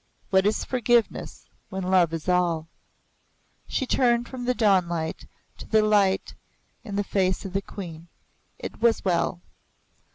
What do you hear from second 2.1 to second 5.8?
is all? She turned from the dawn light to